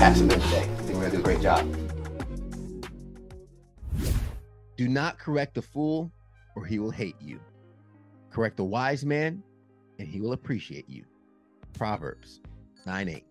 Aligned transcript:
impact 0.00 0.18
today. 0.18 0.62
I 0.62 0.82
think 0.82 0.98
we're 0.98 1.10
gonna 1.10 1.10
do 1.10 1.18
a 1.18 1.22
great 1.22 1.40
job. 1.42 1.76
Do 4.78 4.88
not 4.88 5.18
correct 5.18 5.54
the 5.54 5.62
fool, 5.62 6.10
or 6.56 6.64
he 6.64 6.78
will 6.78 6.90
hate 6.90 7.16
you. 7.20 7.38
Correct 8.30 8.56
the 8.56 8.64
wise 8.64 9.04
man, 9.04 9.42
and 9.98 10.08
he 10.08 10.22
will 10.22 10.32
appreciate 10.32 10.88
you. 10.88 11.04
Proverbs 11.74 12.40
9 12.86 13.08
8. 13.10 13.26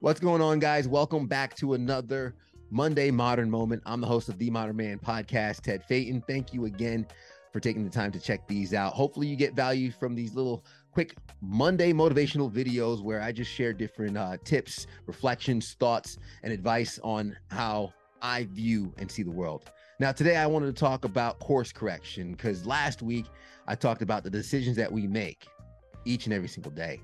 What's 0.00 0.20
going 0.20 0.40
on, 0.40 0.60
guys? 0.60 0.86
Welcome 0.86 1.26
back 1.26 1.56
to 1.56 1.74
another 1.74 2.36
Monday 2.70 3.10
Modern 3.10 3.50
Moment. 3.50 3.82
I'm 3.84 4.00
the 4.00 4.06
host 4.06 4.28
of 4.28 4.38
the 4.38 4.50
Modern 4.50 4.76
Man 4.76 5.00
podcast, 5.00 5.62
Ted 5.62 5.82
Phaeton. 5.82 6.22
Thank 6.28 6.54
you 6.54 6.66
again 6.66 7.04
for 7.52 7.58
taking 7.58 7.82
the 7.82 7.90
time 7.90 8.12
to 8.12 8.20
check 8.20 8.46
these 8.46 8.74
out. 8.74 8.92
Hopefully, 8.92 9.26
you 9.26 9.34
get 9.34 9.54
value 9.54 9.90
from 9.90 10.14
these 10.14 10.34
little 10.34 10.64
quick 10.98 11.14
Monday 11.40 11.92
motivational 11.92 12.50
videos 12.50 13.04
where 13.04 13.22
I 13.22 13.30
just 13.30 13.52
share 13.52 13.72
different 13.72 14.18
uh, 14.18 14.36
tips, 14.42 14.88
reflections, 15.06 15.76
thoughts, 15.78 16.18
and 16.42 16.52
advice 16.52 16.98
on 17.04 17.36
how 17.52 17.92
I 18.20 18.48
view 18.50 18.92
and 18.98 19.08
see 19.08 19.22
the 19.22 19.30
world. 19.30 19.70
Now, 20.00 20.10
today 20.10 20.34
I 20.34 20.46
wanted 20.46 20.66
to 20.66 20.72
talk 20.72 21.04
about 21.04 21.38
course 21.38 21.70
correction 21.70 22.32
because 22.32 22.66
last 22.66 23.00
week 23.00 23.26
I 23.68 23.76
talked 23.76 24.02
about 24.02 24.24
the 24.24 24.30
decisions 24.30 24.76
that 24.76 24.90
we 24.90 25.06
make 25.06 25.46
each 26.04 26.24
and 26.26 26.34
every 26.34 26.48
single 26.48 26.72
day. 26.72 27.00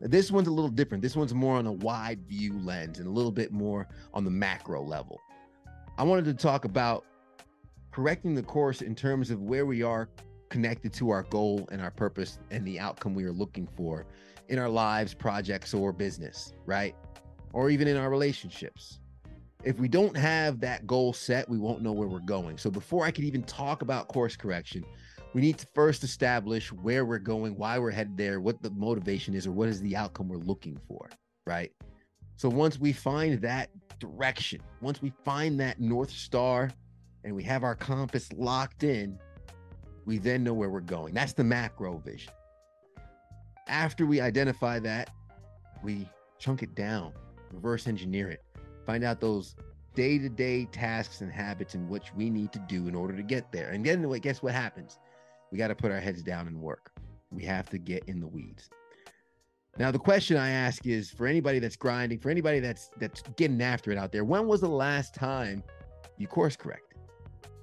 This 0.00 0.30
one's 0.30 0.48
a 0.48 0.52
little 0.52 0.70
different. 0.70 1.02
This 1.02 1.14
one's 1.14 1.34
more 1.34 1.56
on 1.56 1.66
a 1.66 1.72
wide 1.72 2.26
view 2.26 2.58
lens 2.60 3.00
and 3.00 3.06
a 3.06 3.10
little 3.10 3.30
bit 3.30 3.52
more 3.52 3.86
on 4.14 4.24
the 4.24 4.30
macro 4.30 4.82
level. 4.82 5.20
I 5.98 6.04
wanted 6.04 6.24
to 6.24 6.32
talk 6.32 6.64
about 6.64 7.04
correcting 7.92 8.34
the 8.34 8.42
course 8.42 8.80
in 8.80 8.94
terms 8.94 9.30
of 9.30 9.42
where 9.42 9.66
we 9.66 9.82
are 9.82 10.08
connected 10.48 10.92
to 10.94 11.10
our 11.10 11.24
goal 11.24 11.68
and 11.70 11.80
our 11.80 11.90
purpose 11.90 12.38
and 12.50 12.66
the 12.66 12.78
outcome 12.78 13.14
we 13.14 13.24
are 13.24 13.32
looking 13.32 13.68
for 13.76 14.06
in 14.48 14.58
our 14.58 14.68
lives, 14.68 15.14
projects, 15.14 15.74
or 15.74 15.92
business, 15.92 16.52
right? 16.66 16.94
Or 17.52 17.70
even 17.70 17.88
in 17.88 17.96
our 17.96 18.10
relationships 18.10 19.00
if 19.66 19.80
we 19.80 19.88
don't 19.88 20.16
have 20.16 20.60
that 20.60 20.86
goal 20.86 21.12
set, 21.12 21.48
we 21.48 21.58
won't 21.58 21.82
know 21.82 21.90
where 21.90 22.06
we're 22.06 22.20
going. 22.20 22.56
So 22.56 22.70
before 22.70 23.04
I 23.04 23.10
could 23.10 23.24
even 23.24 23.42
talk 23.42 23.82
about 23.82 24.06
course 24.06 24.36
correction, 24.36 24.84
we 25.34 25.40
need 25.40 25.58
to 25.58 25.66
first 25.74 26.04
establish 26.04 26.72
where 26.72 27.04
we're 27.04 27.18
going, 27.18 27.56
why 27.56 27.76
we're 27.80 27.90
headed 27.90 28.16
there, 28.16 28.40
what 28.40 28.62
the 28.62 28.70
motivation 28.70 29.34
is, 29.34 29.44
or 29.44 29.50
what 29.50 29.68
is 29.68 29.80
the 29.80 29.96
outcome 29.96 30.28
we're 30.28 30.36
looking 30.36 30.78
for, 30.86 31.10
right? 31.48 31.72
So 32.36 32.48
once 32.48 32.78
we 32.78 32.92
find 32.92 33.40
that 33.42 33.70
direction, 33.98 34.60
once 34.80 35.02
we 35.02 35.12
find 35.24 35.58
that 35.58 35.80
North 35.80 36.12
Star 36.12 36.70
and 37.24 37.34
we 37.34 37.42
have 37.42 37.64
our 37.64 37.74
compass 37.74 38.32
locked 38.34 38.84
in, 38.84 39.18
we 40.06 40.18
then 40.18 40.42
know 40.42 40.54
where 40.54 40.70
we're 40.70 40.80
going. 40.80 41.12
That's 41.12 41.34
the 41.34 41.44
macro 41.44 41.98
vision. 41.98 42.32
After 43.68 44.06
we 44.06 44.20
identify 44.20 44.78
that, 44.78 45.10
we 45.82 46.08
chunk 46.38 46.62
it 46.62 46.74
down, 46.74 47.12
reverse 47.52 47.86
engineer 47.86 48.30
it 48.30 48.42
find 48.86 49.04
out 49.04 49.20
those 49.20 49.56
day-to-day 49.94 50.66
tasks 50.66 51.20
and 51.20 51.32
habits 51.32 51.74
in 51.74 51.88
which 51.88 52.14
we 52.14 52.30
need 52.30 52.52
to 52.52 52.58
do 52.68 52.86
in 52.86 52.94
order 52.94 53.16
to 53.16 53.22
get 53.22 53.50
there. 53.50 53.70
And 53.70 53.84
then 53.84 54.08
guess 54.20 54.42
what 54.42 54.54
happens? 54.54 54.98
We 55.50 55.58
got 55.58 55.68
to 55.68 55.74
put 55.74 55.90
our 55.90 56.00
heads 56.00 56.22
down 56.22 56.46
and 56.46 56.60
work. 56.60 56.92
We 57.30 57.44
have 57.44 57.68
to 57.70 57.78
get 57.78 58.04
in 58.06 58.20
the 58.20 58.26
weeds. 58.26 58.70
Now, 59.78 59.90
the 59.90 59.98
question 59.98 60.36
I 60.36 60.50
ask 60.50 60.86
is 60.86 61.10
for 61.10 61.26
anybody 61.26 61.58
that's 61.58 61.76
grinding, 61.76 62.20
for 62.20 62.30
anybody 62.30 62.60
that's 62.60 62.90
that's 62.98 63.22
getting 63.36 63.60
after 63.60 63.90
it 63.90 63.98
out 63.98 64.10
there, 64.10 64.24
when 64.24 64.46
was 64.46 64.62
the 64.62 64.68
last 64.68 65.14
time 65.14 65.62
you 66.16 66.26
course 66.26 66.56
corrected? 66.56 66.98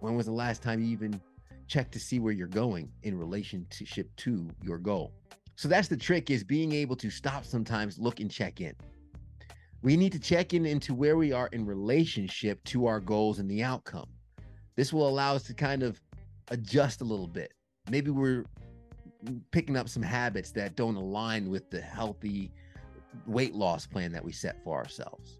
When 0.00 0.16
was 0.16 0.26
the 0.26 0.32
last 0.32 0.62
time 0.62 0.82
you 0.82 0.90
even 0.90 1.20
checked 1.70 1.92
to 1.92 2.00
see 2.00 2.18
where 2.18 2.32
you're 2.32 2.48
going 2.48 2.90
in 3.02 3.16
relationship 3.16 4.14
to 4.16 4.48
your 4.62 4.78
goal? 4.78 5.12
So 5.56 5.68
that's 5.68 5.88
the 5.88 5.96
trick 5.96 6.30
is 6.30 6.44
being 6.44 6.72
able 6.72 6.96
to 6.96 7.10
stop 7.10 7.44
sometimes, 7.44 7.98
look 7.98 8.20
and 8.20 8.30
check 8.30 8.60
in 8.60 8.74
we 9.82 9.96
need 9.96 10.12
to 10.12 10.18
check 10.18 10.52
in 10.52 10.66
into 10.66 10.94
where 10.94 11.16
we 11.16 11.32
are 11.32 11.48
in 11.52 11.64
relationship 11.64 12.62
to 12.64 12.86
our 12.86 13.00
goals 13.00 13.38
and 13.38 13.50
the 13.50 13.62
outcome. 13.62 14.08
This 14.76 14.92
will 14.92 15.08
allow 15.08 15.34
us 15.34 15.44
to 15.44 15.54
kind 15.54 15.82
of 15.82 16.00
adjust 16.48 17.00
a 17.00 17.04
little 17.04 17.26
bit. 17.26 17.52
Maybe 17.90 18.10
we're 18.10 18.44
picking 19.50 19.76
up 19.76 19.88
some 19.88 20.02
habits 20.02 20.50
that 20.52 20.76
don't 20.76 20.96
align 20.96 21.48
with 21.48 21.70
the 21.70 21.80
healthy 21.80 22.50
weight 23.26 23.54
loss 23.54 23.86
plan 23.86 24.12
that 24.12 24.24
we 24.24 24.32
set 24.32 24.62
for 24.62 24.76
ourselves. 24.76 25.38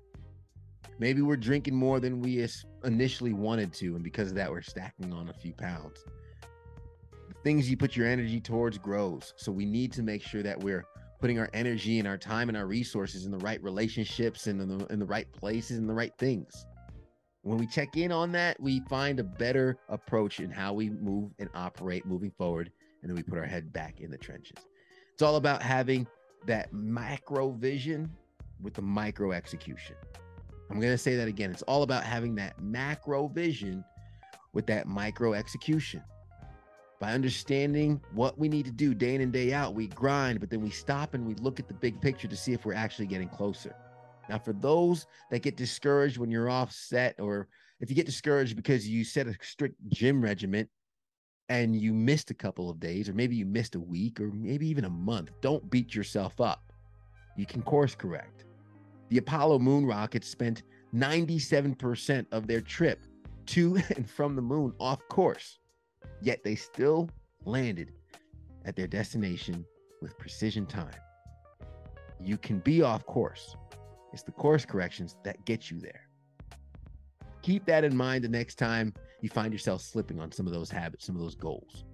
Maybe 1.00 1.22
we're 1.22 1.38
drinking 1.38 1.74
more 1.74 1.98
than 1.98 2.20
we 2.20 2.46
initially 2.84 3.32
wanted 3.32 3.72
to, 3.72 3.94
and 3.94 4.04
because 4.04 4.28
of 4.28 4.34
that, 4.34 4.50
we're 4.50 4.60
stacking 4.60 5.14
on 5.14 5.30
a 5.30 5.32
few 5.32 5.54
pounds. 5.54 6.04
The 7.26 7.34
things 7.42 7.70
you 7.70 7.78
put 7.78 7.96
your 7.96 8.06
energy 8.06 8.38
towards 8.38 8.76
grows. 8.76 9.32
So 9.36 9.50
we 9.50 9.64
need 9.64 9.92
to 9.94 10.02
make 10.02 10.22
sure 10.22 10.42
that 10.42 10.60
we're 10.60 10.84
putting 11.18 11.38
our 11.38 11.48
energy 11.54 12.00
and 12.00 12.06
our 12.06 12.18
time 12.18 12.50
and 12.50 12.56
our 12.56 12.66
resources 12.66 13.24
in 13.24 13.32
the 13.32 13.38
right 13.38 13.62
relationships 13.62 14.46
and 14.46 14.60
in 14.60 14.76
the, 14.76 14.86
in 14.88 14.98
the 14.98 15.06
right 15.06 15.30
places 15.32 15.78
and 15.78 15.88
the 15.88 15.94
right 15.94 16.12
things. 16.18 16.66
When 17.42 17.56
we 17.56 17.66
check 17.66 17.96
in 17.96 18.12
on 18.12 18.30
that, 18.32 18.60
we 18.60 18.80
find 18.80 19.20
a 19.20 19.24
better 19.24 19.78
approach 19.88 20.38
in 20.38 20.50
how 20.50 20.74
we 20.74 20.90
move 20.90 21.32
and 21.38 21.48
operate 21.54 22.04
moving 22.04 22.30
forward. 22.30 22.70
And 23.00 23.08
then 23.08 23.16
we 23.16 23.22
put 23.22 23.38
our 23.38 23.46
head 23.46 23.72
back 23.72 24.02
in 24.02 24.10
the 24.10 24.18
trenches. 24.18 24.58
It's 25.14 25.22
all 25.22 25.36
about 25.36 25.62
having 25.62 26.06
that 26.44 26.74
macro 26.74 27.52
vision 27.52 28.12
with 28.60 28.74
the 28.74 28.82
micro 28.82 29.32
execution. 29.32 29.96
I'm 30.70 30.78
going 30.78 30.92
to 30.92 30.98
say 30.98 31.16
that 31.16 31.26
again. 31.26 31.50
It's 31.50 31.62
all 31.62 31.82
about 31.82 32.04
having 32.04 32.36
that 32.36 32.60
macro 32.62 33.26
vision 33.28 33.84
with 34.52 34.66
that 34.66 34.86
micro 34.86 35.34
execution 35.34 36.02
by 37.00 37.12
understanding 37.12 38.00
what 38.12 38.38
we 38.38 38.48
need 38.48 38.66
to 38.66 38.70
do 38.70 38.94
day 38.94 39.14
in 39.14 39.20
and 39.20 39.32
day 39.32 39.52
out. 39.52 39.74
We 39.74 39.88
grind, 39.88 40.38
but 40.38 40.50
then 40.50 40.60
we 40.60 40.70
stop 40.70 41.14
and 41.14 41.26
we 41.26 41.34
look 41.36 41.58
at 41.58 41.66
the 41.66 41.74
big 41.74 42.00
picture 42.00 42.28
to 42.28 42.36
see 42.36 42.52
if 42.52 42.64
we're 42.64 42.74
actually 42.74 43.06
getting 43.06 43.28
closer. 43.28 43.74
Now, 44.28 44.38
for 44.38 44.52
those 44.52 45.06
that 45.30 45.40
get 45.42 45.56
discouraged 45.56 46.18
when 46.18 46.30
you're 46.30 46.50
off 46.50 46.70
set, 46.70 47.18
or 47.18 47.48
if 47.80 47.90
you 47.90 47.96
get 47.96 48.06
discouraged 48.06 48.54
because 48.54 48.86
you 48.86 49.02
set 49.02 49.26
a 49.26 49.34
strict 49.42 49.74
gym 49.88 50.22
regimen 50.22 50.68
and 51.48 51.74
you 51.74 51.92
missed 51.92 52.30
a 52.30 52.34
couple 52.34 52.70
of 52.70 52.78
days, 52.78 53.08
or 53.08 53.14
maybe 53.14 53.34
you 53.34 53.44
missed 53.44 53.74
a 53.74 53.80
week, 53.80 54.20
or 54.20 54.30
maybe 54.30 54.68
even 54.68 54.84
a 54.84 54.90
month, 54.90 55.30
don't 55.40 55.68
beat 55.68 55.96
yourself 55.96 56.40
up. 56.40 56.72
You 57.36 57.46
can 57.46 57.62
course 57.62 57.96
correct. 57.96 58.44
The 59.10 59.18
Apollo 59.18 59.58
moon 59.60 59.86
rockets 59.86 60.26
spent 60.26 60.62
97% 60.94 62.26
of 62.32 62.46
their 62.46 62.60
trip 62.60 63.04
to 63.46 63.76
and 63.96 64.08
from 64.08 64.34
the 64.34 64.42
moon 64.42 64.72
off 64.80 65.00
course 65.08 65.60
Yet 66.22 66.44
they 66.44 66.54
still 66.54 67.08
landed 67.44 67.92
at 68.64 68.76
their 68.76 68.86
destination 68.86 69.64
with 70.02 70.18
precision 70.18 70.66
time. 70.66 70.94
You 72.22 72.36
can 72.36 72.58
be 72.60 72.82
off 72.82 73.06
course. 73.06 73.56
It's 74.12 74.22
the 74.22 74.32
course 74.32 74.64
corrections 74.64 75.16
that 75.24 75.44
get 75.44 75.70
you 75.70 75.78
there. 75.78 76.08
Keep 77.42 77.64
that 77.66 77.84
in 77.84 77.96
mind 77.96 78.24
the 78.24 78.28
next 78.28 78.56
time 78.56 78.92
you 79.22 79.30
find 79.30 79.52
yourself 79.52 79.80
slipping 79.80 80.20
on 80.20 80.30
some 80.30 80.46
of 80.46 80.52
those 80.52 80.70
habits, 80.70 81.06
some 81.06 81.16
of 81.16 81.22
those 81.22 81.34
goals. 81.34 81.84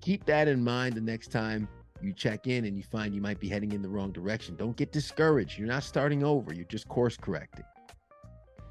Keep 0.00 0.24
that 0.26 0.48
in 0.48 0.62
mind 0.62 0.94
the 0.94 1.00
next 1.00 1.28
time 1.28 1.68
you 2.02 2.12
check 2.12 2.46
in 2.46 2.64
and 2.64 2.76
you 2.76 2.82
find 2.82 3.14
you 3.14 3.20
might 3.20 3.40
be 3.40 3.48
heading 3.48 3.72
in 3.72 3.82
the 3.82 3.88
wrong 3.88 4.12
direction. 4.12 4.56
Don't 4.56 4.76
get 4.76 4.92
discouraged. 4.92 5.58
You're 5.58 5.68
not 5.68 5.84
starting 5.84 6.24
over, 6.24 6.52
you're 6.52 6.64
just 6.64 6.88
course 6.88 7.16
correcting. 7.16 7.64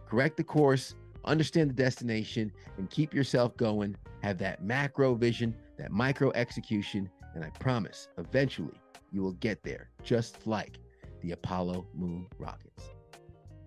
Correct 0.07 0.37
the 0.37 0.43
course 0.43 0.95
understand 1.25 1.69
the 1.69 1.73
destination 1.73 2.51
and 2.77 2.89
keep 2.89 3.13
yourself 3.13 3.55
going. 3.57 3.95
Have 4.23 4.37
that 4.39 4.63
macro 4.63 5.15
vision, 5.15 5.55
that 5.77 5.91
micro 5.91 6.31
execution, 6.31 7.09
and 7.33 7.43
I 7.43 7.49
promise 7.59 8.07
eventually 8.17 8.79
you 9.11 9.21
will 9.21 9.33
get 9.33 9.63
there, 9.63 9.89
just 10.03 10.45
like 10.45 10.77
the 11.21 11.31
Apollo 11.31 11.87
moon 11.93 12.27
rockets. 12.37 12.89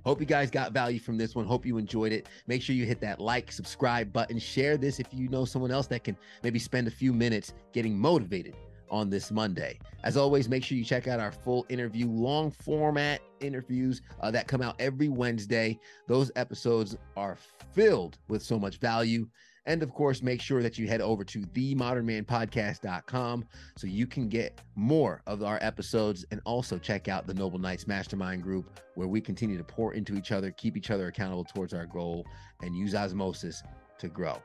Hope 0.04 0.20
you 0.20 0.26
guys 0.26 0.50
got 0.50 0.72
value 0.72 0.98
from 0.98 1.16
this 1.16 1.34
one. 1.34 1.46
Hope 1.46 1.64
you 1.64 1.78
enjoyed 1.78 2.12
it. 2.12 2.28
Make 2.46 2.60
sure 2.60 2.76
you 2.76 2.84
hit 2.84 3.00
that 3.00 3.20
like, 3.20 3.50
subscribe 3.50 4.12
button, 4.12 4.38
share 4.38 4.76
this 4.76 5.00
if 5.00 5.06
you 5.12 5.28
know 5.28 5.46
someone 5.46 5.70
else 5.70 5.86
that 5.86 6.04
can 6.04 6.16
maybe 6.42 6.58
spend 6.58 6.86
a 6.86 6.90
few 6.90 7.12
minutes 7.12 7.54
getting 7.72 7.98
motivated 7.98 8.54
on 8.90 9.10
this 9.10 9.30
Monday. 9.30 9.78
As 10.02 10.16
always, 10.16 10.48
make 10.48 10.64
sure 10.64 10.76
you 10.76 10.84
check 10.84 11.08
out 11.08 11.20
our 11.20 11.32
full 11.32 11.66
interview, 11.68 12.08
long 12.08 12.50
format 12.50 13.20
interviews 13.40 14.02
uh, 14.20 14.30
that 14.30 14.48
come 14.48 14.62
out 14.62 14.76
every 14.78 15.08
Wednesday. 15.08 15.78
Those 16.06 16.30
episodes 16.36 16.96
are 17.16 17.36
filled 17.72 18.18
with 18.28 18.42
so 18.42 18.58
much 18.58 18.78
value. 18.78 19.26
And 19.66 19.82
of 19.82 19.94
course, 19.94 20.22
make 20.22 20.42
sure 20.42 20.62
that 20.62 20.76
you 20.76 20.86
head 20.86 21.00
over 21.00 21.24
to 21.24 21.40
themodernmanpodcast.com 21.40 23.46
so 23.76 23.86
you 23.86 24.06
can 24.06 24.28
get 24.28 24.60
more 24.74 25.22
of 25.26 25.42
our 25.42 25.58
episodes 25.62 26.26
and 26.30 26.42
also 26.44 26.78
check 26.78 27.08
out 27.08 27.26
the 27.26 27.32
Noble 27.32 27.58
Knights 27.58 27.86
Mastermind 27.86 28.42
Group 28.42 28.78
where 28.94 29.08
we 29.08 29.22
continue 29.22 29.56
to 29.56 29.64
pour 29.64 29.94
into 29.94 30.16
each 30.16 30.32
other, 30.32 30.50
keep 30.50 30.76
each 30.76 30.90
other 30.90 31.06
accountable 31.06 31.44
towards 31.44 31.72
our 31.72 31.86
goal, 31.86 32.26
and 32.62 32.76
use 32.76 32.94
osmosis 32.94 33.62
to 33.98 34.08
grow. 34.08 34.42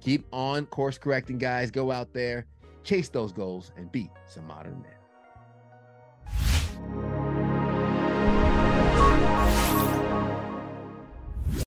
Keep 0.00 0.26
on 0.32 0.66
course 0.66 0.98
correcting, 0.98 1.38
guys. 1.38 1.70
Go 1.70 1.90
out 1.90 2.12
there 2.12 2.46
chase 2.84 3.08
those 3.08 3.32
goals, 3.32 3.72
and 3.76 3.90
be 3.90 4.10
some 4.26 4.46
modern 4.46 4.82
men. 4.82 4.92